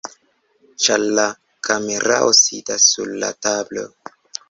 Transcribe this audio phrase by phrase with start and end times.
[0.85, 1.27] ĉar la
[1.69, 3.91] kamerao sidas sur la tablo